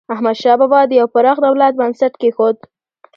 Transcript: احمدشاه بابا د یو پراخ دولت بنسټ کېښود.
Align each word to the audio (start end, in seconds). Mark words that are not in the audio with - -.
احمدشاه 0.13 0.57
بابا 0.59 0.79
د 0.87 0.91
یو 0.99 1.07
پراخ 1.13 1.37
دولت 1.45 1.73
بنسټ 1.79 2.13
کېښود. 2.21 2.57